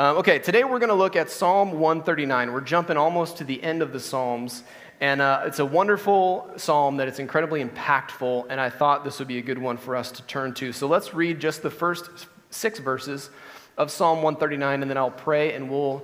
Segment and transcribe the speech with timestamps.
[0.00, 2.54] Um, okay, today we're going to look at Psalm 139.
[2.54, 4.62] We're jumping almost to the end of the Psalms,
[4.98, 9.28] and uh, it's a wonderful psalm that it's incredibly impactful, and I thought this would
[9.28, 10.72] be a good one for us to turn to.
[10.72, 12.08] So let's read just the first
[12.48, 13.28] six verses
[13.76, 16.02] of Psalm 139, and then I'll pray and we'll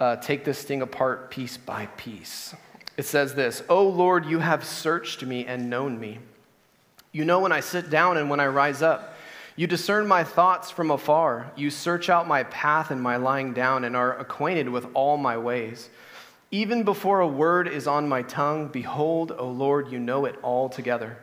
[0.00, 2.54] uh, take this thing apart piece by piece.
[2.96, 6.20] It says this O Lord, you have searched me and known me.
[7.12, 9.12] You know when I sit down and when I rise up.
[9.58, 11.50] You discern my thoughts from afar.
[11.56, 15.38] You search out my path and my lying down and are acquainted with all my
[15.38, 15.88] ways.
[16.50, 21.16] Even before a word is on my tongue, behold, O Lord, you know it altogether.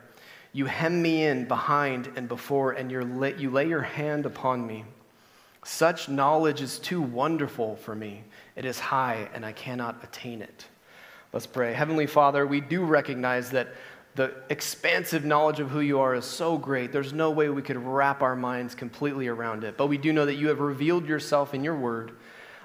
[0.52, 4.84] You hem me in behind and before, and you lay your hand upon me.
[5.64, 8.24] Such knowledge is too wonderful for me.
[8.54, 10.66] It is high, and I cannot attain it.
[11.32, 11.72] Let's pray.
[11.72, 13.68] Heavenly Father, we do recognize that
[14.14, 16.92] the expansive knowledge of who you are is so great.
[16.92, 19.76] There's no way we could wrap our minds completely around it.
[19.76, 22.12] But we do know that you have revealed yourself in your word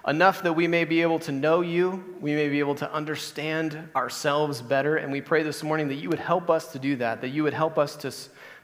[0.08, 3.90] enough that we may be able to know you, we may be able to understand
[3.96, 4.98] ourselves better.
[4.98, 7.44] And we pray this morning that you would help us to do that, that you
[7.44, 8.12] would help us to,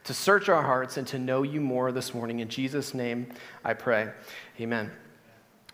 [0.05, 2.39] to search our hearts and to know you more this morning.
[2.39, 3.27] In Jesus' name,
[3.63, 4.09] I pray.
[4.59, 4.91] Amen.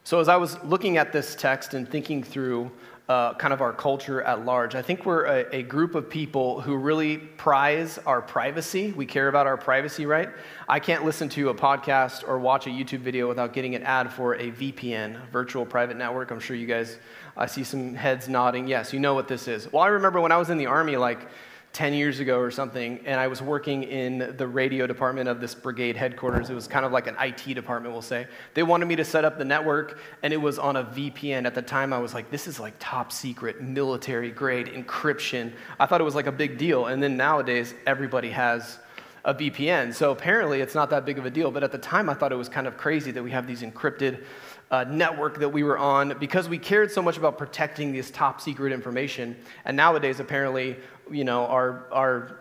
[0.03, 2.72] So, as I was looking at this text and thinking through
[3.12, 4.73] uh, kind of our culture at large.
[4.73, 8.94] I think we're a, a, group of people who really prize our privacy.
[8.94, 10.30] We care about our privacy, right?
[10.70, 14.14] I can't listen to a podcast or watch a YouTube video without getting an ad
[14.14, 16.31] for a VPN, virtual private network.
[16.31, 17.00] I'm sure you guys,
[17.36, 18.66] I see some heads nodding.
[18.66, 19.70] Yes, you know what this is.
[19.73, 21.28] Well, I remember when I was in the Army, like,
[21.74, 25.56] 10 years ago or something, and I was working in the radio department of this
[25.56, 26.50] brigade headquarters.
[26.50, 28.28] It was kind of like an IT department, we'll say.
[28.54, 31.46] They wanted me to set up the network, and it was on a VPN.
[31.46, 35.54] At the time, I was like, this is like top secret, military grade encryption.
[35.80, 36.88] I thought it was like a big deal.
[36.88, 38.80] And then nowadays, everybody has
[39.24, 39.94] a VPN.
[39.94, 41.52] So apparently, it's not that big of a deal.
[41.52, 43.62] But at the time, I thought it was kind of crazy that we have these
[43.62, 44.26] encrypted
[44.72, 48.40] uh, network that we were on because we cared so much about protecting this top
[48.40, 49.36] secret information.
[49.66, 50.78] And nowadays, apparently,
[51.12, 52.40] you know, our, our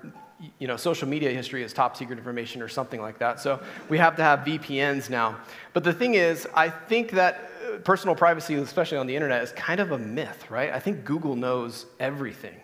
[0.58, 3.40] you know, social media history is top secret information or something like that.
[3.40, 5.36] So we have to have VPNs now.
[5.72, 9.52] But the thing is, I think that uh, personal privacy, especially on the internet, is
[9.52, 10.70] kind of a myth, right?
[10.70, 12.56] I think Google knows everything.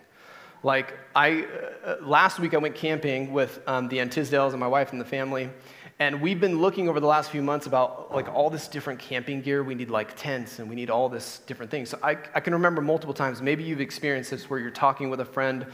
[0.62, 1.47] Like, I,
[1.84, 5.05] uh, last week I went camping with um, the Antisdales and my wife and the
[5.05, 5.50] family,
[5.98, 9.40] and we've been looking over the last few months about like all this different camping
[9.40, 9.62] gear.
[9.64, 11.88] We need like tents and we need all this different things.
[11.88, 15.20] So I, I can remember multiple times, maybe you've experienced this where you're talking with
[15.20, 15.66] a friend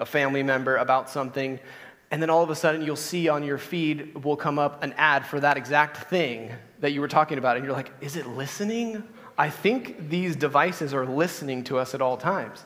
[0.00, 1.60] a family member about something,
[2.10, 4.94] and then all of a sudden you'll see on your feed will come up an
[4.96, 8.26] ad for that exact thing that you were talking about, and you're like, is it
[8.26, 9.04] listening?
[9.36, 12.64] I think these devices are listening to us at all times.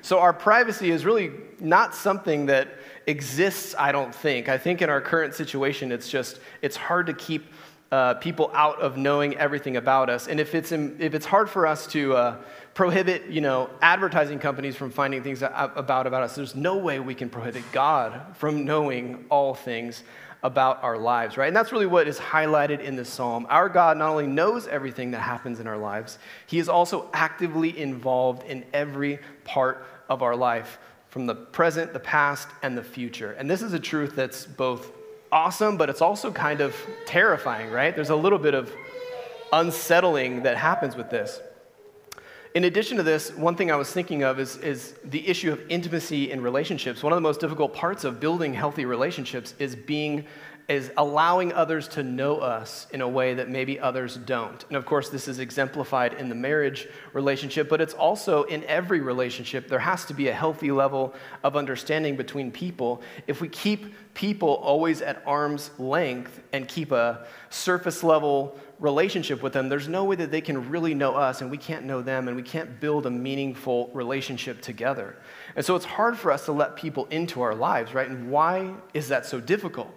[0.00, 2.68] So our privacy is really not something that
[3.06, 4.48] exists, I don't think.
[4.48, 7.44] I think in our current situation, it's just, it's hard to keep
[7.92, 10.26] uh, people out of knowing everything about us.
[10.26, 12.36] And if it's, in, if it's hard for us to uh,
[12.74, 17.14] prohibit, you know, advertising companies from finding things about, about us, there's no way we
[17.14, 20.02] can prohibit God from knowing all things
[20.42, 21.46] about our lives, right?
[21.46, 23.46] And that's really what is highlighted in this psalm.
[23.48, 27.76] Our God not only knows everything that happens in our lives, He is also actively
[27.76, 30.78] involved in every part of our life,
[31.16, 33.32] from the present, the past, and the future.
[33.38, 34.92] And this is a truth that's both
[35.32, 37.94] awesome, but it's also kind of terrifying, right?
[37.94, 38.70] There's a little bit of
[39.50, 41.40] unsettling that happens with this.
[42.54, 45.62] In addition to this, one thing I was thinking of is, is the issue of
[45.70, 47.02] intimacy in relationships.
[47.02, 50.26] One of the most difficult parts of building healthy relationships is being
[50.68, 54.64] is allowing others to know us in a way that maybe others don't.
[54.66, 59.00] And of course, this is exemplified in the marriage relationship, but it's also in every
[59.00, 59.68] relationship.
[59.68, 63.00] There has to be a healthy level of understanding between people.
[63.28, 69.52] If we keep people always at arm's length and keep a surface level relationship with
[69.52, 72.26] them, there's no way that they can really know us and we can't know them
[72.26, 75.16] and we can't build a meaningful relationship together.
[75.54, 78.08] And so it's hard for us to let people into our lives, right?
[78.08, 79.94] And why is that so difficult?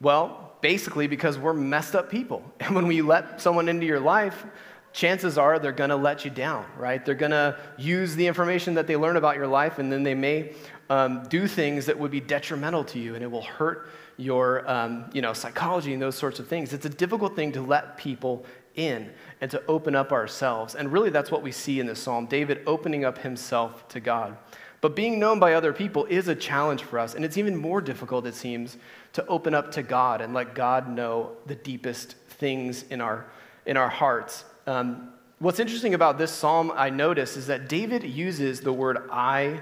[0.00, 2.42] Well, basically because we're messed up people.
[2.60, 4.44] And when we let someone into your life,
[4.92, 7.04] chances are they're going to let you down, right?
[7.04, 10.14] They're going to use the information that they learn about your life, and then they
[10.14, 10.52] may
[10.90, 15.08] um, do things that would be detrimental to you, and it will hurt your um,
[15.12, 16.72] you know, psychology and those sorts of things.
[16.72, 19.10] It's a difficult thing to let people in
[19.40, 20.74] and to open up ourselves.
[20.74, 24.36] And really, that's what we see in this psalm David opening up himself to God.
[24.80, 27.80] But being known by other people is a challenge for us, and it's even more
[27.80, 28.76] difficult, it seems,
[29.14, 33.26] to open up to God and let God know the deepest things in our,
[33.66, 34.44] in our hearts.
[34.66, 35.10] Um,
[35.40, 39.60] what's interesting about this psalm, I notice, is that David uses the word I,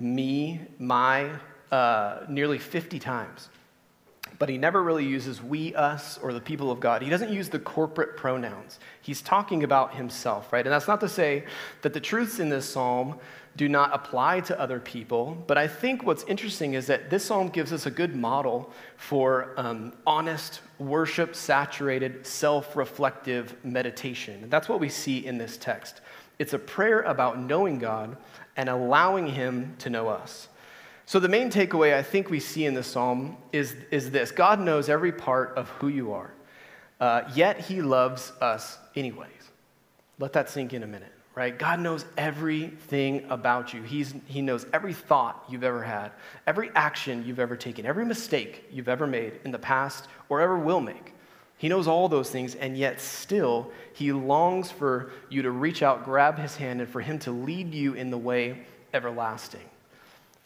[0.00, 1.30] me, my,
[1.70, 3.48] uh, nearly 50 times.
[4.38, 7.00] but he never really uses we, us, or the people of God.
[7.00, 8.78] He doesn't use the corporate pronouns.
[9.00, 10.66] He's talking about himself, right?
[10.66, 11.44] And that's not to say
[11.80, 13.18] that the truths in this psalm
[13.56, 17.48] do not apply to other people, but I think what's interesting is that this psalm
[17.48, 24.48] gives us a good model for um, honest, worship saturated, self reflective meditation.
[24.50, 26.00] That's what we see in this text.
[26.38, 28.16] It's a prayer about knowing God
[28.56, 30.48] and allowing Him to know us.
[31.06, 34.60] So, the main takeaway I think we see in this psalm is, is this God
[34.60, 36.32] knows every part of who you are,
[37.00, 39.30] uh, yet He loves us anyways.
[40.18, 41.58] Let that sink in a minute, right?
[41.58, 43.82] God knows everything about you.
[43.82, 46.10] He's, he knows every thought you've ever had,
[46.46, 50.58] every action you've ever taken, every mistake you've ever made in the past or ever
[50.58, 51.12] will make.
[51.58, 56.04] He knows all those things, and yet still, He longs for you to reach out,
[56.04, 59.64] grab His hand, and for Him to lead you in the way everlasting.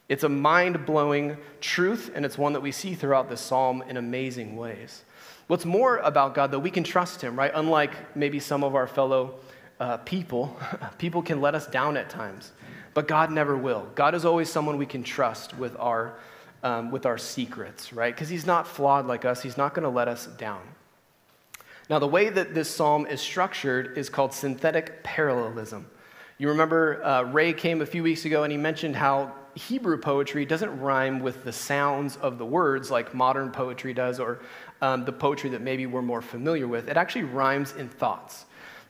[0.09, 3.97] It's a mind blowing truth, and it's one that we see throughout this psalm in
[3.97, 5.03] amazing ways.
[5.47, 7.53] What's more about God, though, we can trust Him, right?
[7.55, 9.35] Unlike maybe some of our fellow
[9.81, 10.57] uh, people,
[10.99, 12.53] people can let us down at times,
[12.95, 13.89] but God never will.
[13.95, 16.15] God is always someone we can trust with our,
[16.63, 18.15] um, with our secrets, right?
[18.15, 20.63] Because He's not flawed like us, He's not going to let us down.
[21.89, 25.87] Now, the way that this psalm is structured is called synthetic parallelism.
[26.39, 30.47] You remember uh, Ray came a few weeks ago and he mentioned how Hebrew poetry
[30.47, 34.41] doesn't rhyme with the sounds of the words like modern poetry does or
[34.81, 36.89] um, the poetry that maybe we're more familiar with.
[36.89, 38.47] It actually rhymes in thoughts.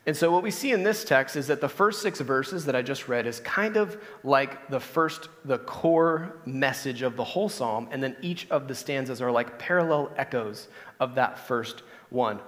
[0.07, 2.75] And so, what we see in this text is that the first six verses that
[2.75, 7.51] I just read is kind of like the first, the core message of the whole
[7.51, 10.69] psalm, and then each of the stanzas are like parallel echoes
[11.01, 12.41] of that first one.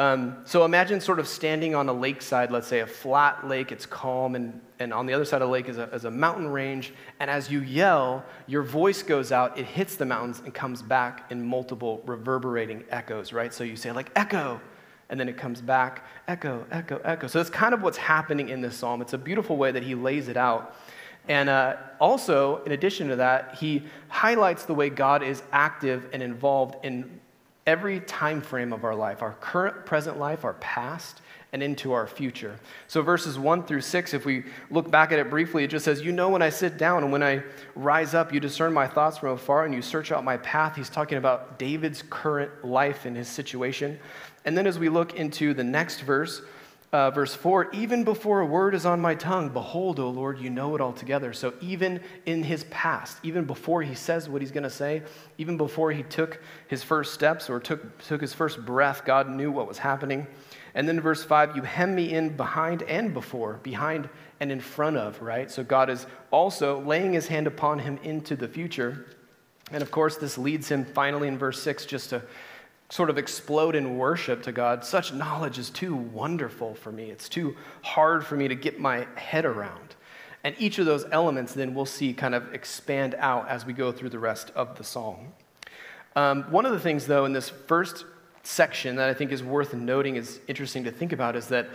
[0.00, 3.84] Um, so imagine sort of standing on a lakeside, let's say a flat lake, it's
[3.84, 6.48] calm, and, and on the other side of the lake is a, is a mountain
[6.48, 6.94] range.
[7.18, 11.30] And as you yell, your voice goes out, it hits the mountains, and comes back
[11.30, 13.52] in multiple reverberating echoes, right?
[13.52, 14.58] So you say, like, echo,
[15.10, 17.26] and then it comes back, echo, echo, echo.
[17.26, 19.02] So that's kind of what's happening in this psalm.
[19.02, 20.76] It's a beautiful way that he lays it out.
[21.28, 26.22] And uh, also, in addition to that, he highlights the way God is active and
[26.22, 27.20] involved in
[27.66, 31.20] every time frame of our life our current, present life, our past,
[31.52, 32.58] and into our future.
[32.86, 36.00] So, verses 1 through 6, if we look back at it briefly, it just says,
[36.00, 37.42] You know when I sit down and when I
[37.74, 40.76] rise up, you discern my thoughts from afar and you search out my path.
[40.76, 43.98] He's talking about David's current life and his situation.
[44.44, 46.42] And then as we look into the next verse,
[46.92, 50.50] uh, verse 4 even before a word is on my tongue, behold, O Lord, you
[50.50, 51.32] know it altogether.
[51.32, 55.02] So, even in his past, even before he says what he's going to say,
[55.38, 59.52] even before he took his first steps or took, took his first breath, God knew
[59.52, 60.26] what was happening.
[60.74, 64.08] And then verse 5, you hem me in behind and before, behind
[64.40, 65.48] and in front of, right?
[65.50, 69.06] So, God is also laying his hand upon him into the future.
[69.70, 72.22] And of course, this leads him finally in verse 6 just to
[72.90, 77.10] sort of explode in worship to God, such knowledge is too wonderful for me.
[77.10, 79.94] It's too hard for me to get my head around.
[80.42, 83.92] And each of those elements then we'll see kind of expand out as we go
[83.92, 85.32] through the rest of the psalm.
[86.16, 88.04] Um, one of the things, though, in this first
[88.42, 91.68] section that I think is worth noting, is interesting to think about, is that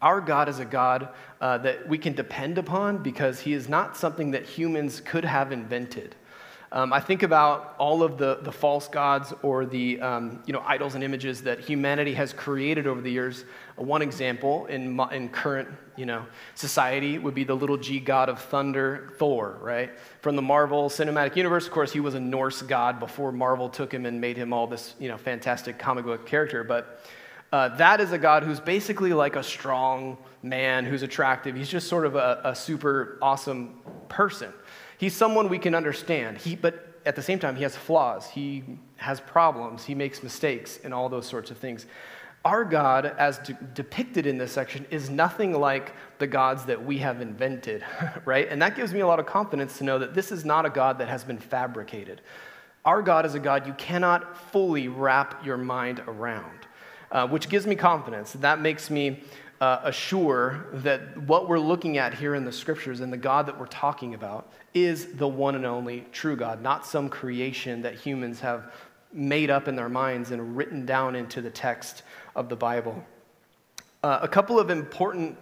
[0.00, 1.08] our God is a God
[1.40, 5.52] uh, that we can depend upon because he is not something that humans could have
[5.52, 6.14] invented.
[6.74, 10.60] Um, I think about all of the, the false gods or the um, you know,
[10.66, 13.44] idols and images that humanity has created over the years.
[13.76, 16.26] One example in, in current you know,
[16.56, 19.96] society would be the little g god of thunder, Thor, right?
[20.20, 23.94] From the Marvel Cinematic Universe, of course, he was a Norse god before Marvel took
[23.94, 26.64] him and made him all this you know, fantastic comic book character.
[26.64, 27.06] But
[27.52, 31.54] uh, that is a God who's basically like a strong man who's attractive.
[31.54, 33.78] He's just sort of a, a super awesome
[34.08, 34.52] person.
[35.04, 36.38] He's someone we can understand.
[36.38, 38.30] He, but at the same time, he has flaws.
[38.30, 38.64] He
[38.96, 39.84] has problems.
[39.84, 41.84] He makes mistakes and all those sorts of things.
[42.42, 46.96] Our God, as de- depicted in this section, is nothing like the gods that we
[47.00, 47.84] have invented,
[48.24, 48.48] right?
[48.48, 50.70] And that gives me a lot of confidence to know that this is not a
[50.70, 52.22] God that has been fabricated.
[52.86, 56.60] Our God is a God you cannot fully wrap your mind around,
[57.12, 58.32] uh, which gives me confidence.
[58.32, 59.22] That makes me
[59.64, 63.58] uh, assure that what we're looking at here in the scriptures and the God that
[63.58, 68.40] we're talking about is the one and only true God, not some creation that humans
[68.40, 68.70] have
[69.10, 72.02] made up in their minds and written down into the text
[72.36, 73.02] of the Bible.
[74.02, 75.38] Uh, a couple of important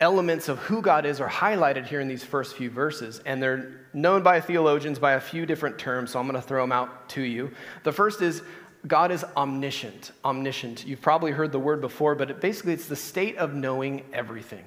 [0.00, 3.86] elements of who God is are highlighted here in these first few verses, and they're
[3.92, 7.08] known by theologians by a few different terms, so I'm going to throw them out
[7.10, 7.52] to you.
[7.84, 8.42] The first is
[8.86, 10.12] God is omniscient.
[10.24, 10.86] Omniscient.
[10.86, 14.64] You've probably heard the word before, but it basically it's the state of knowing everything.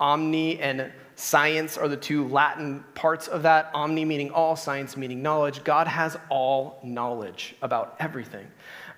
[0.00, 3.70] Omni and science are the two Latin parts of that.
[3.72, 5.64] Omni meaning all, science meaning knowledge.
[5.64, 8.46] God has all knowledge about everything.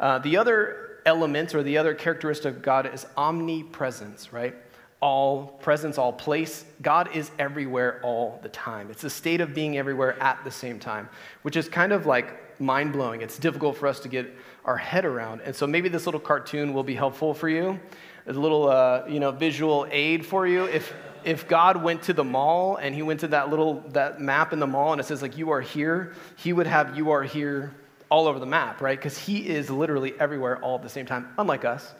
[0.01, 4.55] Uh, the other element or the other characteristic of God is omnipresence, right?
[5.01, 6.65] All presence, all place.
[6.83, 8.91] God is everywhere all the time.
[8.91, 11.09] It's a state of being everywhere at the same time,
[11.43, 13.21] which is kind of like mind blowing.
[13.21, 14.35] It's difficult for us to get
[14.67, 15.41] our head around.
[15.43, 17.81] And so maybe this little cartoon will be helpful for you,
[18.27, 20.65] a little uh, you know, visual aid for you.
[20.65, 20.93] If,
[21.25, 24.59] if God went to the mall and he went to that little that map in
[24.59, 27.73] the mall and it says like you are here, he would have you are here
[28.09, 28.99] all over the map, right?
[28.99, 31.95] Because he is literally everywhere all at the same time, unlike us.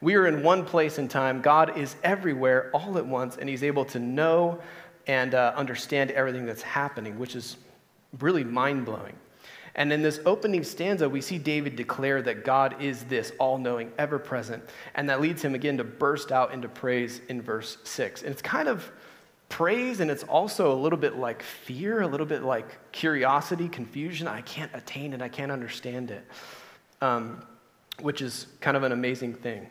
[0.00, 1.40] We are in one place in time.
[1.40, 4.60] God is everywhere all at once, and he's able to know
[5.06, 7.56] and uh, understand everything that's happening, which is
[8.18, 9.14] really mind blowing.
[9.76, 13.92] And in this opening stanza, we see David declare that God is this all knowing,
[13.98, 14.64] ever present.
[14.94, 18.22] And that leads him again to burst out into praise in verse 6.
[18.22, 18.90] And it's kind of
[19.50, 24.26] praise, and it's also a little bit like fear, a little bit like curiosity, confusion.
[24.26, 26.24] I can't attain it, I can't understand it,
[27.02, 27.44] um,
[28.00, 29.68] which is kind of an amazing thing.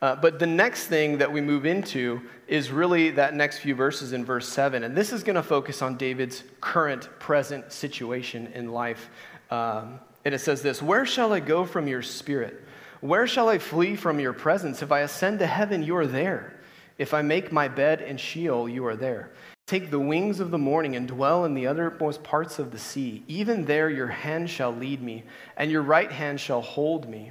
[0.00, 4.12] Uh, but the next thing that we move into is really that next few verses
[4.12, 4.84] in verse 7.
[4.84, 9.10] And this is going to focus on David's current, present situation in life.
[9.50, 12.64] Um, and it says this Where shall I go from your spirit?
[13.00, 14.82] Where shall I flee from your presence?
[14.82, 16.58] If I ascend to heaven, you are there.
[16.98, 19.30] If I make my bed in Sheol, you are there.
[19.66, 23.22] Take the wings of the morning and dwell in the uttermost parts of the sea.
[23.28, 25.24] Even there your hand shall lead me,
[25.56, 27.30] and your right hand shall hold me.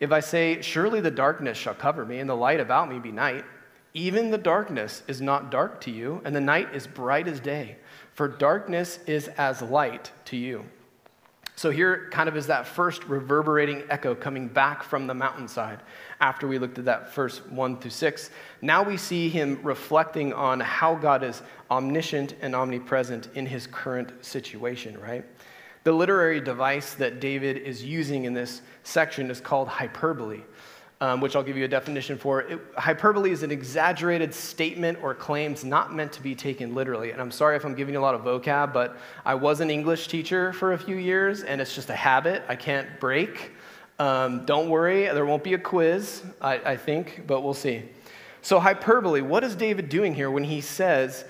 [0.00, 3.12] If I say, Surely the darkness shall cover me, and the light about me be
[3.12, 3.44] night,
[3.94, 7.76] even the darkness is not dark to you, and the night is bright as day,
[8.14, 10.64] for darkness is as light to you.
[11.54, 15.80] So here kind of is that first reverberating echo coming back from the mountainside
[16.20, 18.30] after we looked at that first 1 through 6.
[18.62, 24.24] Now we see him reflecting on how God is omniscient and omnipresent in his current
[24.24, 25.24] situation, right?
[25.84, 30.42] The literary device that David is using in this section is called hyperbole
[31.02, 32.42] um, which I'll give you a definition for.
[32.42, 37.10] It, hyperbole is an exaggerated statement or claims not meant to be taken literally.
[37.10, 39.68] And I'm sorry if I'm giving you a lot of vocab, but I was an
[39.68, 43.50] English teacher for a few years, and it's just a habit I can't break.
[43.98, 47.82] Um, don't worry, there won't be a quiz, I, I think, but we'll see.
[48.44, 51.24] So, hyperbole, what is David doing here when he says,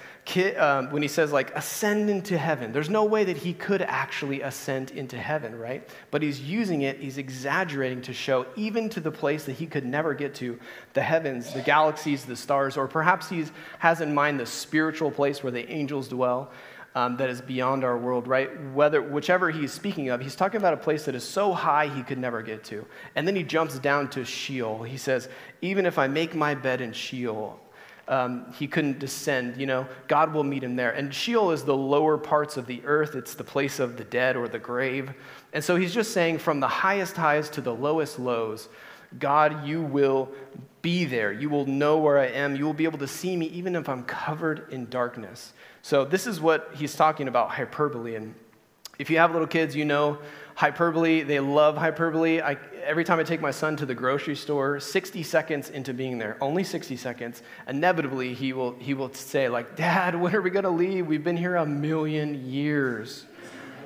[0.57, 2.73] um, when he says like ascend into heaven?
[2.73, 5.87] There's no way that he could actually ascend into heaven right?
[6.11, 9.85] But he's using it he's exaggerating to show even to the place that he could
[9.85, 10.59] never get to
[10.95, 13.45] the heavens the galaxies the stars or perhaps he
[13.79, 16.51] has in mind the spiritual place where the angels dwell
[16.95, 18.51] um, that is beyond our world, right?
[18.73, 22.03] Whether whichever he's speaking of, he's talking about a place that is so high he
[22.03, 22.85] could never get to.
[23.17, 24.83] And then he jumps down to Sheol.
[24.83, 25.29] He says,
[25.63, 27.59] Even if I make my bed in Sheol,
[28.09, 29.59] um, he couldn't descend.
[29.59, 30.91] You know, God will meet him there.
[30.91, 34.37] And Sheol is the lower parts of the earth, it's the place of the dead
[34.37, 35.13] or the grave.
[35.55, 38.69] And so he's just saying, from the highest highs to the lowest lows,
[39.19, 40.31] God, you will
[40.83, 41.33] be there.
[41.33, 42.57] You will know where I am.
[42.57, 45.53] You will be able to see me even if I'm covered in darkness.
[45.83, 48.15] So, this is what he's talking about hyperbole.
[48.15, 48.35] And
[48.99, 50.19] if you have little kids, you know
[50.55, 51.23] hyperbole.
[51.23, 52.41] They love hyperbole.
[52.41, 56.19] I, every time I take my son to the grocery store, 60 seconds into being
[56.19, 60.51] there, only 60 seconds, inevitably he will, he will say, like, Dad, when are we
[60.51, 61.07] going to leave?
[61.07, 63.27] We've been here a million years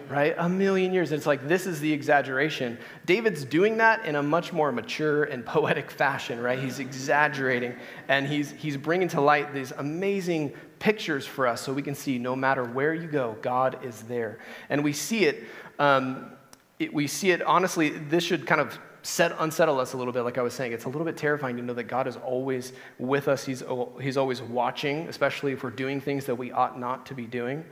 [0.08, 0.34] right?
[0.38, 1.12] A million years.
[1.12, 2.78] It's like this is the exaggeration.
[3.06, 6.58] David's doing that in a much more mature and poetic fashion, right?
[6.58, 7.74] He's exaggerating
[8.08, 12.18] and he's, he's bringing to light these amazing pictures for us so we can see
[12.18, 14.38] no matter where you go, God is there.
[14.68, 15.44] And we see it
[15.78, 16.32] um,
[16.78, 20.22] it, we see it, honestly, this should kind of set, unsettle us a little bit,
[20.22, 20.72] like I was saying.
[20.72, 23.44] It's a little bit terrifying to know that God is always with us.
[23.44, 23.62] He's,
[24.00, 27.64] he's always watching, especially if we're doing things that we ought not to be doing.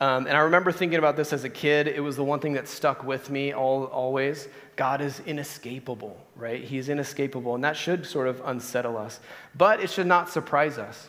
[0.00, 1.86] Um, and I remember thinking about this as a kid.
[1.86, 4.48] It was the one thing that stuck with me all, always.
[4.76, 6.62] God is inescapable, right?
[6.62, 9.20] He's inescapable, and that should sort of unsettle us.
[9.56, 11.08] But it should not surprise us.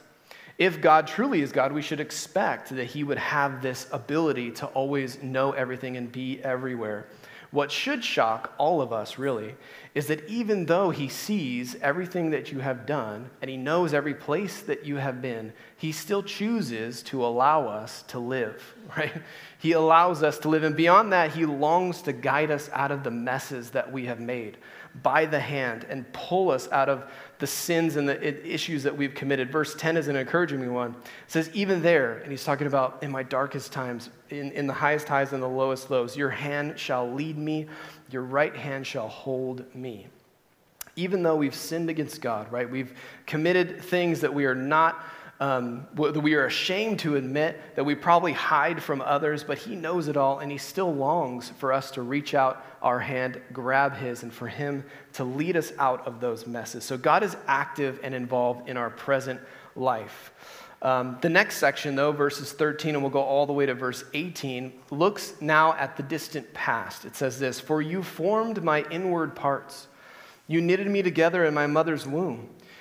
[0.58, 4.68] If God truly is God, we should expect that He would have this ability to
[4.68, 7.08] always know everything and be everywhere.
[7.52, 9.56] What should shock all of us, really,
[9.94, 14.14] is that even though He sees everything that you have done and He knows every
[14.14, 19.14] place that you have been, He still chooses to allow us to live, right?
[19.60, 20.64] He allows us to live.
[20.64, 24.22] And beyond that, He longs to guide us out of the messes that we have
[24.22, 24.58] made
[25.04, 27.06] by the hand and pull us out of
[27.40, 29.52] the sins and the issues that we've committed.
[29.52, 30.92] Verse 10 is an encouraging one.
[30.92, 34.74] It says, Even there, and he's talking about in my darkest times, in, in the
[34.74, 37.68] highest highs and the lowest lows, your hand shall lead me,
[38.10, 40.08] your right hand shall hold me.
[40.96, 42.70] Even though we've sinned against God, right?
[42.70, 42.94] We've
[43.26, 45.04] committed things that we are not
[45.40, 49.76] um, that we are ashamed to admit, that we probably hide from others, but He
[49.76, 53.96] knows it all, and He still longs for us to reach out our hand, grab
[53.96, 56.84] His, and for Him to lead us out of those messes.
[56.84, 59.42] So God is active and involved in our present
[59.76, 60.32] life.
[60.82, 64.04] Um, the next section, though, verses 13, and we'll go all the way to verse
[64.14, 67.06] 18, looks now at the distant past.
[67.06, 69.88] It says this For you formed my inward parts,
[70.48, 72.50] you knitted me together in my mother's womb.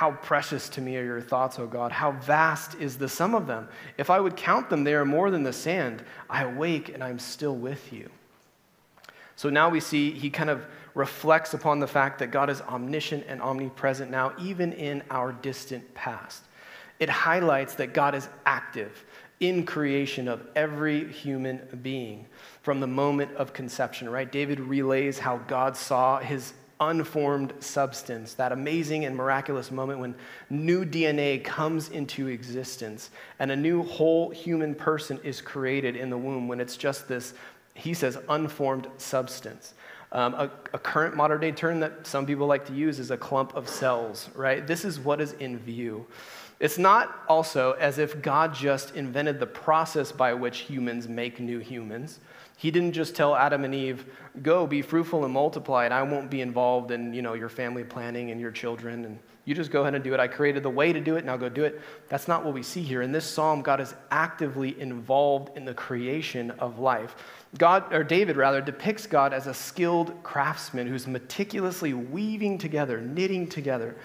[0.00, 1.92] How precious to me are your thoughts, O God.
[1.92, 3.68] How vast is the sum of them.
[3.98, 6.02] If I would count them, they are more than the sand.
[6.30, 8.08] I awake and I'm still with you.
[9.36, 10.64] So now we see he kind of
[10.94, 15.92] reflects upon the fact that God is omniscient and omnipresent now, even in our distant
[15.92, 16.44] past.
[16.98, 19.04] It highlights that God is active
[19.40, 22.24] in creation of every human being
[22.62, 24.32] from the moment of conception, right?
[24.32, 30.14] David relays how God saw his unformed substance, that amazing and miraculous moment when
[30.48, 36.18] new DNA comes into existence and a new whole human person is created in the
[36.18, 37.34] womb when it's just this,
[37.74, 39.74] he says, unformed substance.
[40.12, 43.16] Um, a, a, current modern day term that some people like to use is a
[43.16, 44.66] clump of cells, right?
[44.66, 46.04] This is what is in view.
[46.58, 51.60] It's not also as if God just invented the process by which humans make new
[51.60, 52.18] humans.
[52.60, 54.04] He didn't just tell Adam and Eve,
[54.42, 57.84] go be fruitful and multiply, and I won't be involved in you know, your family
[57.84, 60.20] planning and your children, and you just go ahead and do it.
[60.20, 61.80] I created the way to do it, now go do it.
[62.10, 63.00] That's not what we see here.
[63.00, 67.16] In this psalm, God is actively involved in the creation of life.
[67.56, 73.48] God, or David rather, depicts God as a skilled craftsman who's meticulously weaving together, knitting
[73.48, 73.96] together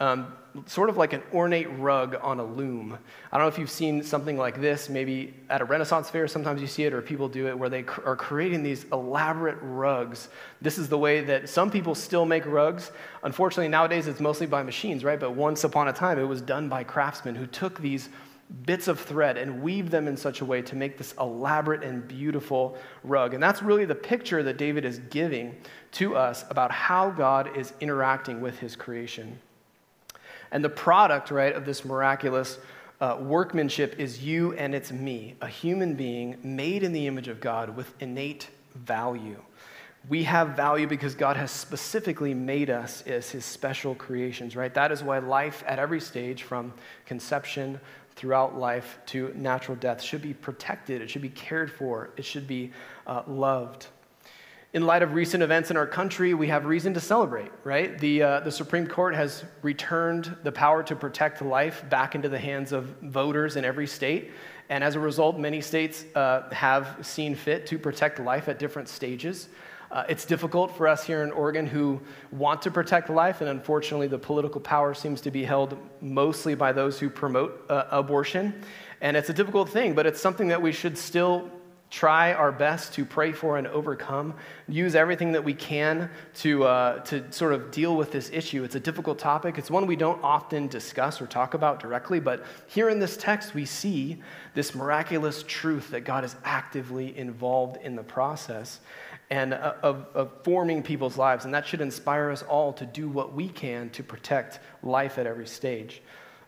[0.00, 0.32] um,
[0.66, 2.96] sort of like an ornate rug on a loom.
[3.32, 6.60] I don't know if you've seen something like this, maybe at a Renaissance fair, sometimes
[6.60, 10.28] you see it, or people do it, where they cr- are creating these elaborate rugs.
[10.60, 12.92] This is the way that some people still make rugs.
[13.22, 15.18] Unfortunately, nowadays it's mostly by machines, right?
[15.18, 18.08] But once upon a time, it was done by craftsmen who took these
[18.66, 22.06] bits of thread and weave them in such a way to make this elaborate and
[22.06, 23.34] beautiful rug.
[23.34, 25.56] And that's really the picture that David is giving
[25.92, 29.38] to us about how God is interacting with his creation.
[30.54, 32.58] And the product, right, of this miraculous
[33.00, 37.40] uh, workmanship is you and it's me, a human being made in the image of
[37.40, 39.42] God with innate value.
[40.08, 44.72] We have value because God has specifically made us as his special creations, right?
[44.72, 46.72] That is why life at every stage, from
[47.04, 47.80] conception
[48.14, 52.46] throughout life to natural death, should be protected, it should be cared for, it should
[52.46, 52.70] be
[53.08, 53.88] uh, loved
[54.74, 57.96] in light of recent events in our country, we have reason to celebrate, right?
[57.96, 62.40] The, uh, the Supreme Court has returned the power to protect life back into the
[62.40, 64.32] hands of voters in every state.
[64.68, 68.88] And as a result, many states uh, have seen fit to protect life at different
[68.88, 69.48] stages.
[69.92, 72.00] Uh, it's difficult for us here in Oregon who
[72.32, 76.72] want to protect life, and unfortunately, the political power seems to be held mostly by
[76.72, 78.52] those who promote uh, abortion.
[79.00, 81.48] And it's a difficult thing, but it's something that we should still
[81.94, 84.34] try our best to pray for and overcome,
[84.66, 88.64] use everything that we can to, uh, to sort of deal with this issue.
[88.64, 89.58] It's a difficult topic.
[89.58, 93.54] It's one we don't often discuss or talk about directly, but here in this text,
[93.54, 94.20] we see
[94.54, 98.80] this miraculous truth that God is actively involved in the process
[99.30, 101.44] and uh, of, of forming people's lives.
[101.44, 105.28] And that should inspire us all to do what we can to protect life at
[105.28, 106.02] every stage.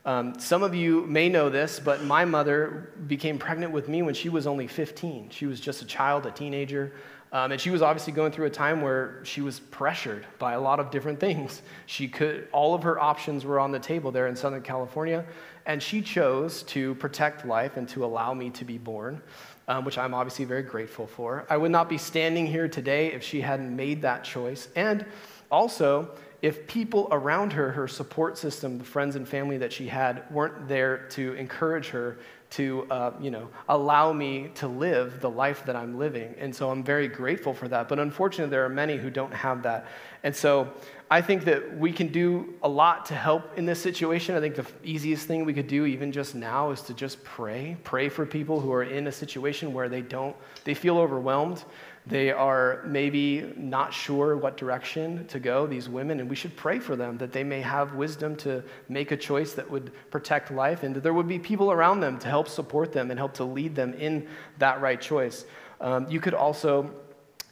[0.07, 4.15] Um, some of you may know this, but my mother became pregnant with me when
[4.15, 5.31] she was only 15.
[5.31, 6.93] She was just a child, a teenager.
[7.33, 10.61] Um, and she was obviously going through a time where she was pressured by a
[10.61, 11.61] lot of different things.
[11.87, 15.25] She could, all of her options were on the table there in Southern California,
[15.67, 19.21] and she chose to protect life and to allow me to be born,
[19.67, 21.45] um, which I'm obviously very grateful for.
[21.51, 24.69] I would not be standing here today if she hadn't made that choice.
[24.77, 25.05] And
[25.51, 26.11] also,
[26.43, 30.69] if people around her, her support system, the friends and family that she had, weren't
[30.69, 32.19] there to encourage her
[32.49, 36.35] to, uh, you know, allow me to live the life that I'm living.
[36.39, 37.89] And so I'm very grateful for that.
[37.89, 39.87] But unfortunately, there are many who don't have that.
[40.23, 40.73] And so
[41.11, 44.37] I think that we can do a lot to help in this situation.
[44.37, 47.77] I think the easiest thing we could do, even just now, is to just pray.
[47.85, 51.65] Pray for people who are in a situation where they don't, they feel overwhelmed.
[52.07, 56.79] They are maybe not sure what direction to go, these women, and we should pray
[56.79, 60.85] for them that they may have wisdom to make a choice that would protect life
[60.85, 63.45] and that there would be people around them to help support them and help to
[63.45, 65.47] lead them in that right choice.
[65.81, 66.95] Um, you could also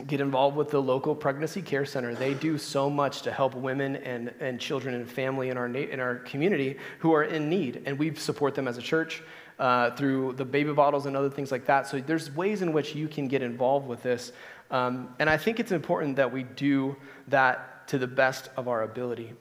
[0.06, 2.14] get involved with the local pregnancy care center.
[2.14, 6.00] They do so much to help women and, and children and family in our, in
[6.00, 7.82] our community who are in need.
[7.86, 9.22] And we support them as a church
[9.58, 11.86] uh, through the baby bottles and other things like that.
[11.86, 14.32] So there's ways in which you can get involved with this.
[14.70, 16.96] Um, and I think it's important that we do
[17.28, 19.32] that to the best of our ability.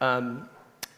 [0.00, 0.48] Um,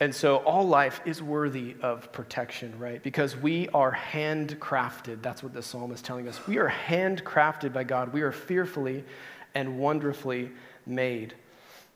[0.01, 3.03] and so all life is worthy of protection, right?
[3.03, 5.23] Because we are handcrafted.
[5.23, 6.47] That's what the psalm is telling us.
[6.47, 8.13] We are handcrafted by God.
[8.13, 9.05] We are fearfully
[9.55, 10.51] and wonderfully
[10.87, 11.35] made.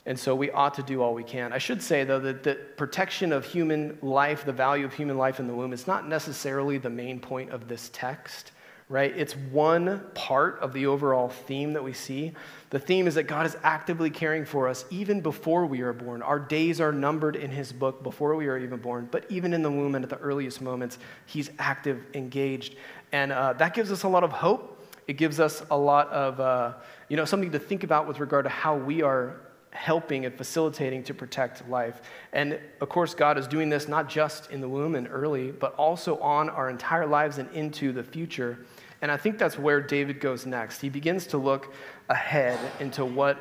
[0.09, 1.53] And so we ought to do all we can.
[1.53, 5.39] I should say, though, that the protection of human life, the value of human life
[5.39, 8.53] in the womb, is not necessarily the main point of this text
[8.89, 9.15] right?
[9.17, 12.33] It's one part of the overall theme that we see.
[12.71, 16.23] The theme is that God is actively caring for us even before we are born.
[16.23, 19.63] Our days are numbered in His book before we are even born, but even in
[19.63, 22.77] the womb and at the earliest moments, He's active, engaged.
[23.13, 24.75] And uh, that gives us a lot of hope.
[25.07, 26.75] It gives us a lot of, uh,
[27.09, 29.41] you know, something to think about with regard to how we are
[29.79, 32.03] helping and facilitating to protect life.
[32.33, 35.73] And of course, God is doing this not just in the womb and early, but
[35.77, 38.59] also on our entire lives and into the future.
[39.03, 40.81] And I think that's where David goes next.
[40.81, 41.73] He begins to look
[42.09, 43.39] ahead into what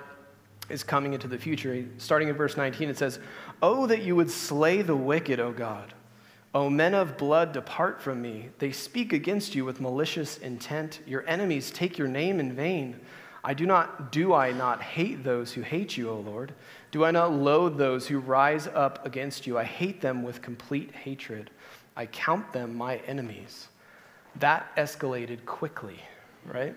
[0.70, 1.84] is coming into the future.
[1.98, 3.20] Starting in verse 19, it says,
[3.64, 5.96] Oh, that you would slay the wicked, O God.
[6.54, 8.50] O men of blood, depart from me.
[8.60, 11.00] They speak against you with malicious intent.
[11.08, 13.00] Your enemies take your name in vain.
[13.48, 16.52] I do not, do I not hate those who hate you, O Lord?
[16.92, 19.58] Do I not loathe those who rise up against you?
[19.58, 21.50] I hate them with complete hatred.
[21.96, 23.70] I count them my enemies.
[24.36, 25.98] That escalated quickly,
[26.44, 26.76] right?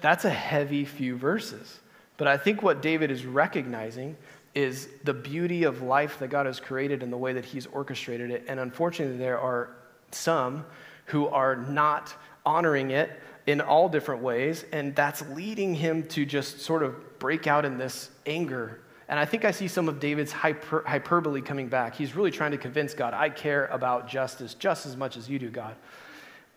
[0.00, 1.80] That's a heavy few verses.
[2.16, 4.16] But I think what David is recognizing
[4.54, 8.30] is the beauty of life that God has created and the way that He's orchestrated
[8.30, 8.44] it.
[8.46, 9.70] And unfortunately, there are
[10.12, 10.64] some
[11.06, 12.14] who are not
[12.46, 13.10] honoring it
[13.48, 17.78] in all different ways, and that's leading him to just sort of break out in
[17.78, 18.78] this anger.
[19.08, 21.94] And I think I see some of David's hyper, hyperbole coming back.
[21.94, 25.38] He's really trying to convince God, I care about justice just as much as you
[25.38, 25.76] do, God.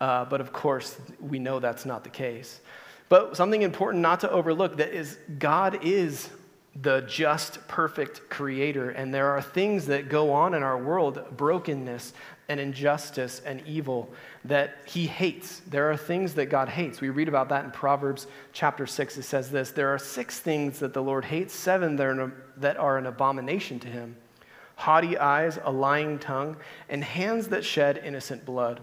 [0.02, 2.60] Uh, but of course, we know that's not the case.
[3.08, 6.28] But something important not to overlook that is God is
[6.80, 8.90] the just, perfect creator.
[8.90, 12.14] And there are things that go on in our world, brokenness
[12.48, 14.12] and injustice and evil,
[14.44, 15.60] that he hates.
[15.66, 17.00] There are things that God hates.
[17.00, 19.18] We read about that in Proverbs chapter 6.
[19.18, 23.06] It says this There are six things that the Lord hates, seven that are an,
[23.06, 24.16] abomination to him
[24.74, 26.56] haughty eyes, a lying tongue,
[26.88, 28.80] and hands that shed innocent blood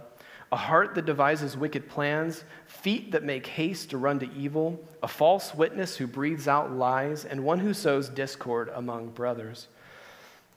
[0.51, 5.07] a heart that devises wicked plans, feet that make haste to run to evil, a
[5.07, 9.67] false witness who breathes out lies, and one who sows discord among brothers.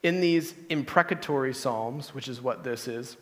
[0.03, 3.17] In these imprecatory psalms, which is what this is,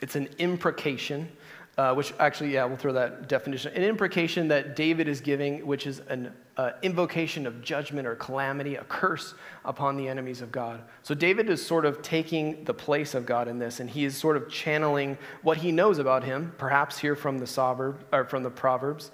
[0.00, 1.30] it's an imprecation
[1.78, 3.72] uh, which actually, yeah, we'll throw that definition.
[3.74, 8.74] An imprecation that David is giving, which is an uh, invocation of judgment or calamity,
[8.76, 10.82] a curse upon the enemies of God.
[11.02, 14.16] So David is sort of taking the place of God in this, and he is
[14.16, 18.42] sort of channeling what he knows about him, perhaps here from the, Soverb, or from
[18.42, 19.10] the Proverbs,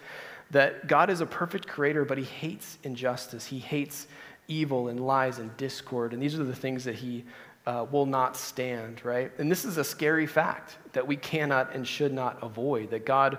[0.50, 3.46] that God is a perfect creator, but he hates injustice.
[3.46, 4.08] He hates
[4.48, 7.24] evil and lies and discord, and these are the things that he
[7.68, 9.30] uh, will not stand, right?
[9.36, 13.36] And this is a scary fact that we cannot and should not avoid that God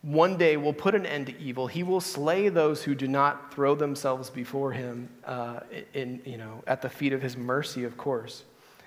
[0.00, 1.66] one day will put an end to evil.
[1.66, 5.60] He will slay those who do not throw themselves before him uh,
[5.92, 8.44] in, you know, at the feet of his mercy, of course.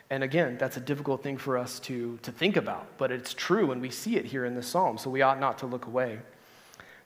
[0.09, 3.71] And again, that's a difficult thing for us to, to think about, but it's true,
[3.71, 6.17] and we see it here in the psalm, so we ought not to look away.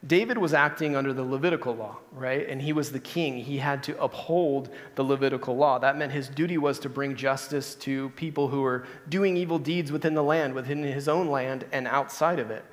[0.08, 2.48] David was acting under the Levitical law, right?
[2.48, 3.38] And he was the king.
[3.38, 5.80] He had to uphold the Levitical law.
[5.80, 9.92] That meant his duty was to bring justice to people who were doing evil deeds
[9.92, 12.64] within the land, within his own land, and outside of it.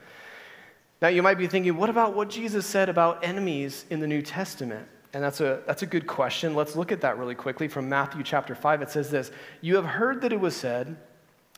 [1.01, 4.23] Now, you might be thinking, what about what Jesus said about enemies in the New
[4.23, 4.87] Testament?
[5.15, 6.55] And that's a, that's a good question.
[6.55, 8.83] Let's look at that really quickly from Matthew chapter 5.
[8.83, 10.97] It says this You have heard that it was said,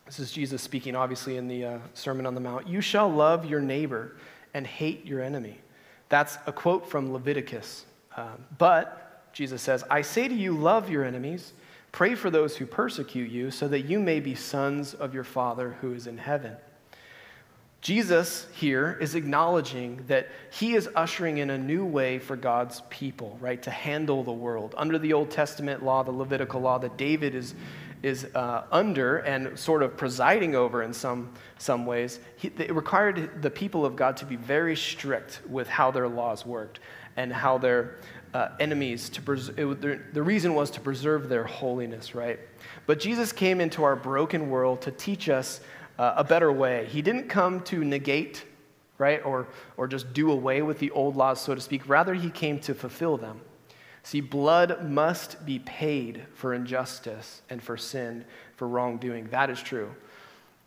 [0.07, 3.47] this is Jesus speaking, obviously, in the uh, Sermon on the Mount, you shall love
[3.47, 4.17] your neighbor
[4.53, 5.61] and hate your enemy.
[6.14, 7.87] That's a quote from Leviticus.
[8.16, 11.55] Um, but, Jesus says, I say to you, love your enemies,
[11.90, 15.77] pray for those who persecute you, so that you may be sons of your Father
[15.81, 16.55] who is in heaven.
[17.81, 23.37] Jesus here is acknowledging that he is ushering in a new way for God's people,
[23.40, 24.72] right, to handle the world.
[24.79, 27.57] Under the Old Testament law, the Levitical law that David is
[28.05, 33.43] is uh, under and sort of presiding over in some, some ways, he, it required
[33.43, 36.81] the people of God to be very strict with how their laws worked
[37.17, 37.97] and how their
[38.35, 42.38] uh, enemies to pres- it, the reason was to preserve their holiness, right?
[42.87, 45.61] But Jesus came into our broken world to teach us
[45.99, 46.87] uh, a better way.
[46.90, 48.45] He didn't come to negate
[48.99, 49.25] right?
[49.25, 51.88] Or, or just do away with the old laws, so to speak.
[51.88, 53.40] Rather, he came to fulfill them.
[54.05, 59.29] See, blood must be paid for injustice and for sin, for wrongdoing.
[59.31, 59.95] That is true.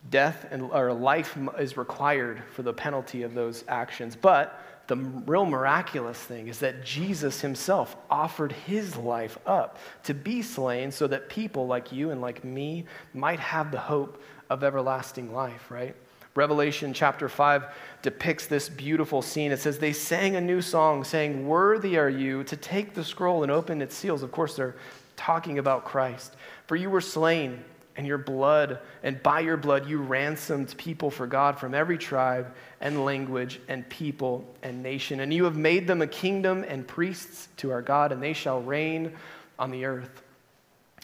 [0.10, 4.16] Death and, or life is required for the penalty of those actions.
[4.16, 10.42] But the real miraculous thing is that Jesus himself offered his life up to be
[10.42, 15.32] slain so that people like you and like me might have the hope of everlasting
[15.32, 15.96] life, right?
[16.38, 17.66] Revelation chapter 5
[18.04, 19.52] depicts this beautiful scene.
[19.52, 23.42] It says, They sang a new song, saying, Worthy are you to take the scroll
[23.42, 24.22] and open its seals.
[24.22, 24.76] Of course, they're
[25.16, 26.36] talking about Christ.
[26.68, 27.64] For you were slain,
[27.96, 32.54] and your blood, and by your blood you ransomed people for God from every tribe
[32.82, 35.22] and language and people and nation.
[35.22, 38.62] And you have made them a kingdom and priests to our God, and they shall
[38.62, 39.14] reign
[39.58, 40.22] on the earth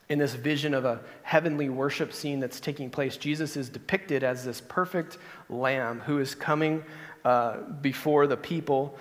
[0.09, 4.43] in this vision of a heavenly worship scene that's taking place, Jesus is depicted as
[4.43, 5.17] this perfect
[5.49, 6.83] lamb who is coming
[7.25, 8.97] uh, before the people,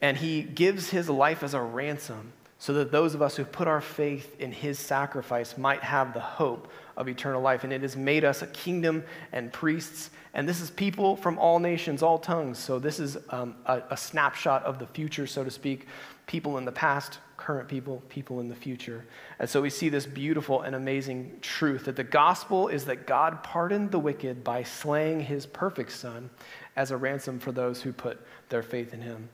[0.00, 3.68] and he gives his life as a ransom so that those of us who put
[3.68, 7.64] our faith in his sacrifice might have the hope of eternal life.
[7.64, 10.10] And it has made us a kingdom and priests.
[10.32, 12.58] And this is people from all nations, all tongues.
[12.58, 15.86] So this is um, a, a snapshot of the future, so to speak.
[16.26, 19.04] People in the past, current people, people in the future.
[19.38, 23.42] And so we see this beautiful and amazing truth that the gospel is that God
[23.42, 26.30] pardoned the wicked by slaying his perfect son
[26.76, 28.18] as a ransom for those who put
[28.48, 29.28] their faith in him.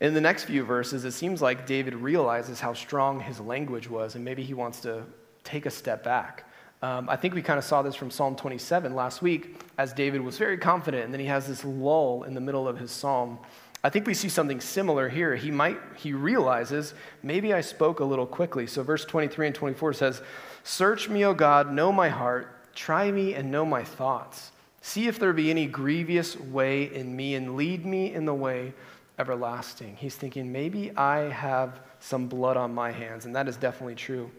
[0.00, 4.16] In the next few verses, it seems like David realizes how strong his language was,
[4.16, 5.04] and maybe he wants to
[5.44, 6.44] take a step back.
[6.82, 10.20] Um, I think we kind of saw this from Psalm 27 last week, as David
[10.20, 13.38] was very confident, and then he has this lull in the middle of his psalm
[13.84, 15.36] I think we see something similar here.
[15.36, 18.66] He might he realizes maybe I spoke a little quickly.
[18.66, 20.22] So verse 23 and 24 says,
[20.62, 24.52] "Search me, O God, know my heart, try me and know my thoughts.
[24.80, 28.72] See if there be any grievous way in me and lead me in the way
[29.18, 33.96] everlasting." He's thinking maybe I have some blood on my hands, and that is definitely
[33.96, 34.30] true.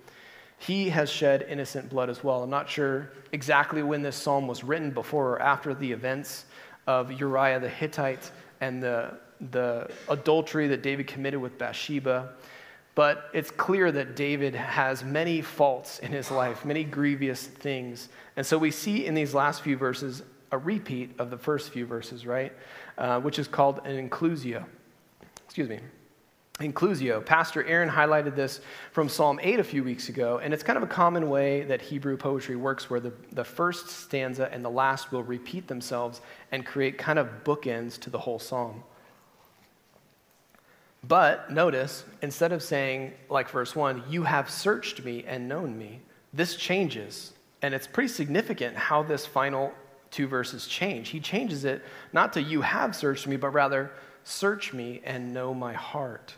[0.57, 2.41] He has shed innocent blood as well.
[2.41, 6.45] I'm not sure exactly when this psalm was written, before or after the events
[6.87, 9.19] of Uriah the Hittite and the
[9.51, 12.33] the adultery that David committed with Bathsheba.
[12.95, 18.07] But it's clear that David has many faults in his life, many grievous things.
[18.37, 21.85] And so we see in these last few verses a repeat of the first few
[21.85, 22.53] verses, right?
[22.97, 24.63] Uh, which is called an inclusio.
[25.43, 25.79] Excuse me.
[26.59, 27.25] Inclusio.
[27.25, 28.61] Pastor Aaron highlighted this
[28.93, 31.81] from Psalm 8 a few weeks ago, and it's kind of a common way that
[31.81, 36.21] Hebrew poetry works where the, the first stanza and the last will repeat themselves
[36.53, 38.83] and create kind of bookends to the whole psalm.
[41.07, 46.01] But notice, instead of saying, like verse 1, you have searched me and known me,
[46.33, 47.33] this changes.
[47.61, 49.73] And it's pretty significant how this final
[50.11, 51.09] two verses change.
[51.09, 53.91] He changes it not to you have searched me, but rather
[54.23, 56.35] search me and know my heart.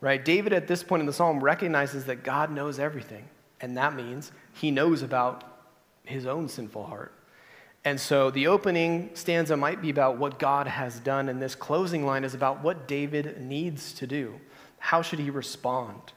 [0.00, 0.22] Right?
[0.22, 3.24] David at this point in the psalm recognizes that God knows everything.
[3.60, 5.44] And that means he knows about
[6.04, 7.12] his own sinful heart.
[7.84, 12.06] And so the opening stanza might be about what God has done, and this closing
[12.06, 14.38] line is about what David needs to do.
[14.78, 16.12] How should he respond?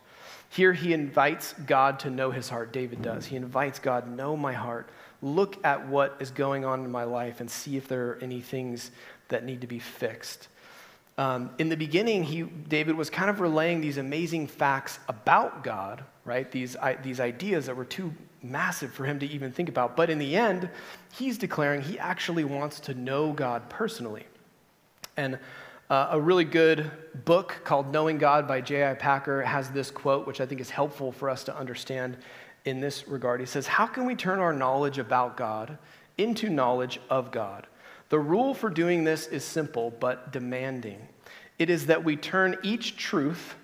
[0.50, 3.26] Here he invites God to know his heart, David does.
[3.26, 4.90] He invites God, know my heart.
[5.22, 8.42] Look at what is going on in my life and see if there are any
[8.42, 8.92] things
[9.30, 10.48] that need to be fixed.
[11.18, 16.04] Um, in the beginning, he, David was kind of relaying these amazing facts about God,
[16.26, 16.50] right?
[16.52, 18.14] These, I, these ideas that were too
[18.50, 19.96] massive for him to even think about.
[19.96, 20.70] But in the end,
[21.14, 24.26] he's declaring he actually wants to know God personally.
[25.18, 25.40] And
[25.90, 26.92] uh, a really good
[27.26, 28.96] book called Knowing God by J.I.
[28.96, 32.18] Packer has this quote, which I think is helpful for us to understand
[32.66, 33.40] in this regard.
[33.40, 35.78] He says, How can we turn our knowledge about God
[36.18, 37.68] into knowledge of God?
[38.10, 41.08] The rule for doing this is simple but demanding.
[41.58, 43.56] It is that we turn each truth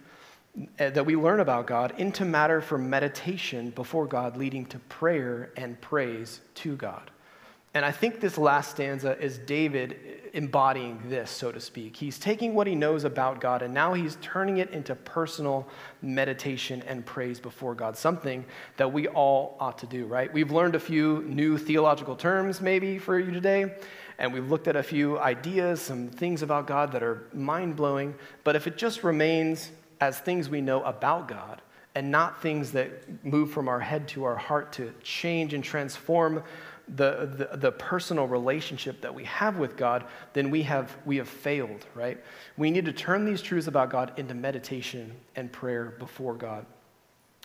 [0.77, 5.49] Uh, that we learn about God into matter for meditation before God, leading to prayer
[5.55, 7.09] and praise to God.
[7.73, 9.95] And I think this last stanza is David
[10.33, 11.95] embodying this, so to speak.
[11.95, 15.65] He's taking what he knows about God and now he's turning it into personal
[16.01, 18.43] meditation and praise before God, something
[18.75, 20.31] that we all ought to do, right?
[20.33, 23.73] We've learned a few new theological terms maybe for you today,
[24.19, 28.15] and we've looked at a few ideas, some things about God that are mind blowing,
[28.43, 31.61] but if it just remains as things we know about God
[31.95, 36.43] and not things that move from our head to our heart to change and transform
[36.95, 41.29] the, the, the, personal relationship that we have with God, then we have, we have
[41.29, 42.17] failed, right?
[42.57, 46.65] We need to turn these truths about God into meditation and prayer before God.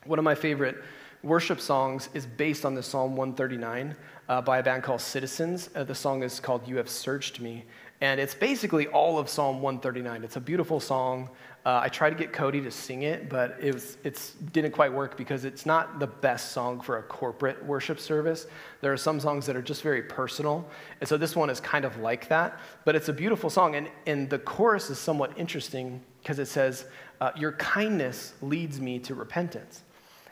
[0.04, 0.82] One of my favorite
[1.22, 3.94] worship songs is based on the Psalm 139
[4.28, 5.70] uh, by a band called Citizens.
[5.74, 7.64] Uh, the song is called You Have Searched Me.
[8.00, 10.22] And it's basically all of Psalm 139.
[10.22, 11.30] It's a beautiful song.
[11.66, 14.92] Uh, I tried to get Cody to sing it, but it was, it's, didn't quite
[14.92, 18.46] work because it's not the best song for a corporate worship service.
[18.82, 20.64] There are some songs that are just very personal.
[21.00, 23.74] And so this one is kind of like that, but it's a beautiful song.
[23.74, 26.84] And, and the chorus is somewhat interesting because it says,
[27.20, 29.82] uh, Your kindness leads me to repentance.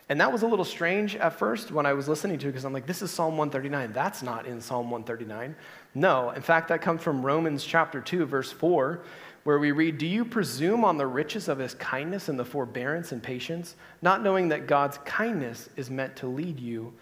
[0.09, 2.65] And that was a little strange at first when I was listening to it because
[2.65, 3.93] I'm like, this is Psalm 139.
[3.93, 5.57] That's not in Psalm 139.
[5.95, 9.03] No, in fact, that comes from Romans chapter 2, verse 4,
[9.45, 13.13] where we read, Do you presume on the riches of his kindness and the forbearance
[13.13, 16.93] and patience, not knowing that God's kindness is meant to lead you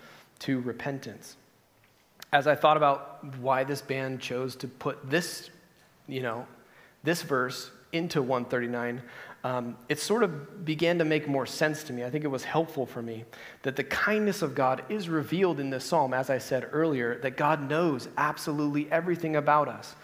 [0.41, 1.37] to repentance?
[2.33, 5.51] As I thought about why this band chose to put this,
[6.09, 6.47] you know,
[7.05, 9.03] this verse into 139,
[9.45, 12.05] um, it sort of began to make more sense to me.
[12.05, 13.25] I think it was helpful for me
[13.63, 17.37] that the kindness of God is revealed in this psalm, as I said earlier, that
[17.37, 19.97] God knows absolutely everything about us.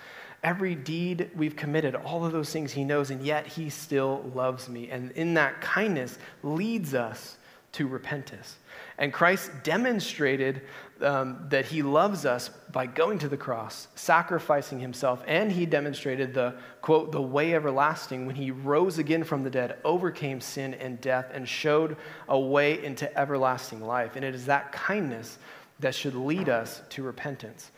[0.42, 4.68] Every deed we've committed, all of those things he knows, and yet he still loves
[4.68, 4.88] me.
[4.90, 7.37] And in that kindness leads us
[7.72, 8.57] to repentance.
[8.98, 10.62] And Christ demonstrated
[11.01, 16.35] um, that he loves us by going to the cross, sacrificing himself, and he demonstrated
[16.35, 21.01] the, quote, the way everlasting when he rose again from the dead, overcame sin and
[21.01, 21.96] death, and showed
[22.29, 24.16] a way into everlasting life.
[24.16, 25.38] And it is that kindness
[25.81, 27.70] that should lead us to repentance.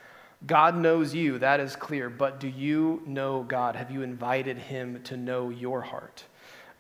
[0.46, 3.76] God knows you, that is clear, but do you know God?
[3.76, 6.24] Have you invited him to know your heart?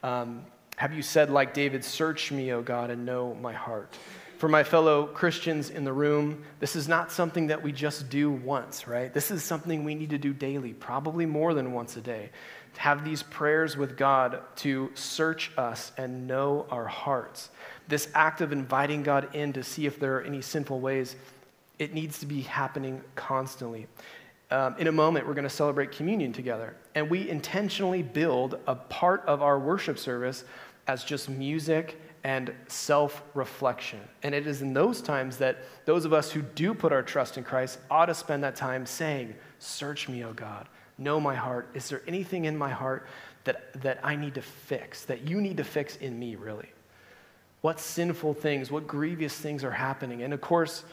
[0.02, 0.46] Um,
[0.76, 3.94] have you said, like David, Search me, O God, and know my heart?
[4.38, 8.30] For my fellow Christians in the room, this is not something that we just do
[8.30, 9.12] once, right?
[9.12, 12.30] This is something we need to do daily, probably more than once a day.
[12.72, 17.50] To have these prayers with God to search us and know our hearts.
[17.88, 21.16] This act of inviting God in to see if there are any sinful ways
[21.80, 23.88] it needs to be happening constantly.
[24.50, 26.76] Um, in a moment, we're going to celebrate communion together.
[26.94, 30.44] And we intentionally build a part of our worship service
[30.86, 34.00] as just music and self reflection.
[34.22, 37.38] And it is in those times that those of us who do put our trust
[37.38, 40.68] in Christ ought to spend that time saying, Search me, O God.
[40.98, 41.70] Know my heart.
[41.72, 43.06] Is there anything in my heart
[43.44, 46.68] that, that I need to fix, that you need to fix in me, really?
[47.62, 50.22] What sinful things, what grievous things are happening?
[50.22, 50.84] And of course,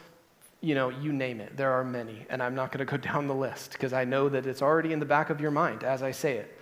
[0.62, 1.56] you know, you name it.
[1.56, 4.30] There are many, and I'm not going to go down the list because I know
[4.30, 6.54] that it's already in the back of your mind as I say it.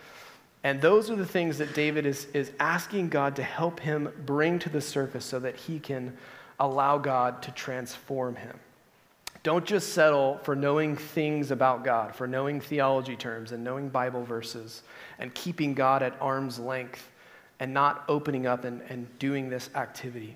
[0.63, 4.58] And those are the things that David is, is asking God to help him bring
[4.60, 6.17] to the surface so that he can
[6.60, 8.60] allow God to transform him.
[9.43, 14.23] Don't just settle for knowing things about God, for knowing theology terms and knowing Bible
[14.23, 14.81] verses
[15.19, 17.12] and keeping God at arm's length
[17.60, 20.36] and not opening up and, and doing this activity.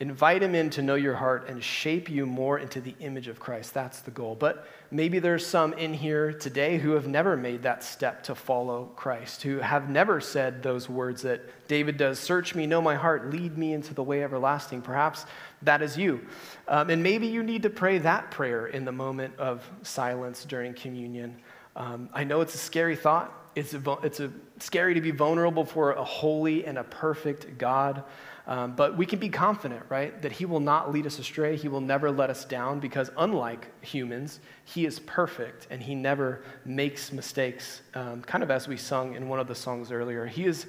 [0.00, 3.38] Invite him in to know your heart and shape you more into the image of
[3.38, 3.72] Christ.
[3.72, 4.34] That's the goal.
[4.34, 8.90] But maybe there's some in here today who have never made that step to follow
[8.96, 13.30] Christ, who have never said those words that David does Search me, know my heart,
[13.30, 14.82] lead me into the way everlasting.
[14.82, 15.26] Perhaps
[15.62, 16.26] that is you.
[16.66, 20.74] Um, and maybe you need to pray that prayer in the moment of silence during
[20.74, 21.36] communion.
[21.76, 23.32] Um, I know it's a scary thought.
[23.54, 28.02] It's, a, it's a, scary to be vulnerable for a holy and a perfect God.
[28.46, 31.56] Um, but we can be confident, right, that He will not lead us astray.
[31.56, 36.42] He will never let us down because, unlike humans, He is perfect and He never
[36.64, 37.80] makes mistakes.
[37.94, 40.26] Um, kind of as we sung in one of the songs earlier.
[40.26, 40.66] He is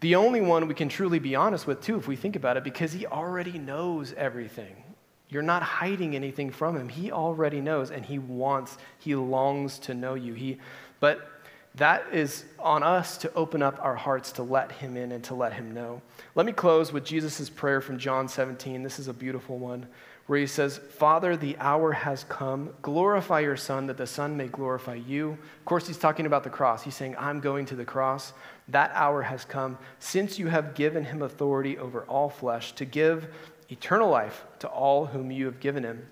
[0.00, 2.64] the only one we can truly be honest with, too, if we think about it,
[2.64, 4.82] because He already knows everything.
[5.28, 6.88] You're not hiding anything from Him.
[6.88, 10.34] He already knows and He wants, He longs to know you.
[10.34, 10.58] He,
[10.98, 11.35] but
[11.76, 15.34] that is on us to open up our hearts to let him in and to
[15.34, 16.00] let him know.
[16.34, 18.82] Let me close with Jesus' prayer from John 17.
[18.82, 19.86] This is a beautiful one
[20.26, 22.70] where he says, Father, the hour has come.
[22.82, 25.32] Glorify your Son, that the Son may glorify you.
[25.32, 26.82] Of course, he's talking about the cross.
[26.82, 28.32] He's saying, I'm going to the cross.
[28.68, 33.28] That hour has come, since you have given him authority over all flesh to give
[33.70, 36.04] eternal life to all whom you have given him.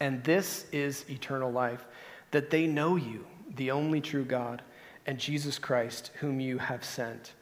[0.00, 1.84] And this is eternal life,
[2.30, 3.26] that they know you,
[3.56, 4.62] the only true God
[5.06, 7.32] and Jesus Christ, whom you have sent.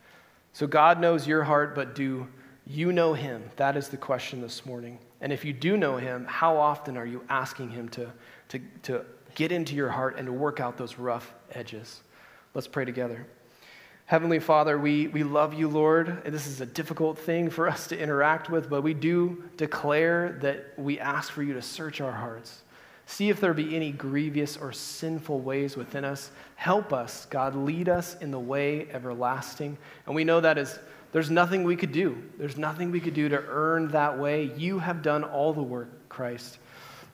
[0.52, 2.28] So God knows your heart, but do
[2.66, 3.50] you know him?
[3.56, 4.98] That is the question this morning.
[5.20, 8.12] And if you do know him, how often are you asking him to,
[8.48, 12.00] to, to get into your heart and to work out those rough edges?
[12.54, 13.26] Let's pray together.
[14.06, 16.22] Heavenly Father, we, we love you, Lord.
[16.26, 20.74] This is a difficult thing for us to interact with, but we do declare that
[20.76, 22.62] we ask for you to search our hearts.
[23.06, 26.30] See if there be any grievous or sinful ways within us.
[26.54, 29.76] Help us, God, lead us in the way everlasting.
[30.06, 30.78] And we know that is
[31.12, 32.16] there's nothing we could do.
[32.38, 34.50] There's nothing we could do to earn that way.
[34.56, 36.58] You have done all the work, Christ.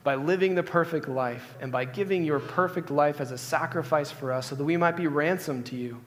[0.05, 4.31] By living the perfect life and by giving your perfect life as a sacrifice for
[4.31, 5.99] us so that we might be ransomed to you.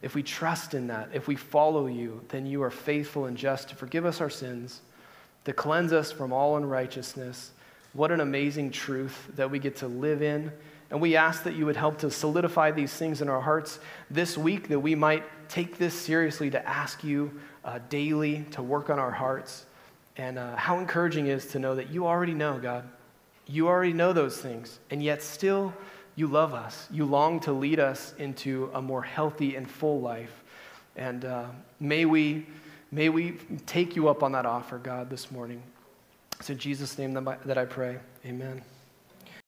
[0.00, 3.68] If we trust in that, if we follow you, then you are faithful and just
[3.68, 4.80] to forgive us our sins,
[5.44, 7.52] to cleanse us from all unrighteousness.
[7.94, 10.52] What an amazing truth that we get to live in.
[10.90, 13.78] And we ask that you would help to solidify these things in our hearts
[14.10, 18.90] this week, that we might take this seriously to ask you uh, daily to work
[18.90, 19.64] on our hearts.
[20.16, 22.84] And uh, how encouraging it is to know that you already know, God.
[23.46, 25.72] You already know those things, and yet still
[26.16, 26.88] you love us.
[26.90, 30.42] You long to lead us into a more healthy and full life.
[30.96, 31.46] And uh,
[31.80, 32.46] may, we,
[32.90, 33.32] may we
[33.66, 35.62] take you up on that offer, God, this morning.
[36.48, 37.98] In Jesus' name that I pray.
[38.26, 38.62] Amen.